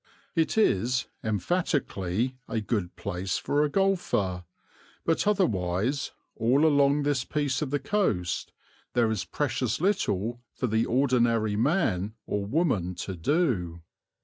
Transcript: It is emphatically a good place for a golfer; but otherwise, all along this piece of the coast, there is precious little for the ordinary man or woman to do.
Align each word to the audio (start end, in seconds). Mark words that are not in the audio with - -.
It 0.33 0.57
is 0.57 1.05
emphatically 1.23 2.35
a 2.47 2.59
good 2.59 2.95
place 2.95 3.37
for 3.37 3.63
a 3.63 3.69
golfer; 3.69 4.45
but 5.05 5.27
otherwise, 5.27 6.09
all 6.35 6.65
along 6.65 7.03
this 7.03 7.23
piece 7.23 7.61
of 7.61 7.69
the 7.69 7.77
coast, 7.77 8.51
there 8.93 9.11
is 9.11 9.25
precious 9.25 9.79
little 9.79 10.41
for 10.55 10.65
the 10.65 10.87
ordinary 10.87 11.55
man 11.55 12.15
or 12.25 12.43
woman 12.43 12.95
to 12.95 13.15
do. 13.15 13.83